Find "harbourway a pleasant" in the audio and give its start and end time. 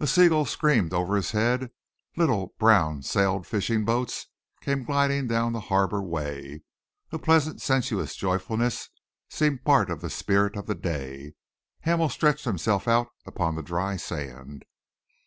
5.72-7.62